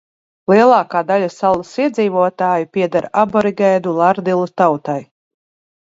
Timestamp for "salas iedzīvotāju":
1.33-2.69